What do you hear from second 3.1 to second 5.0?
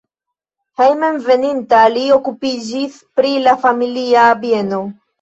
pri la familia bieno.